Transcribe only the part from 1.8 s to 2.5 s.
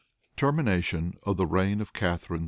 CATHARINE II.